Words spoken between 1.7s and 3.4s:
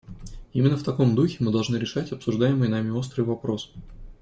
решать обсуждаемый нами острый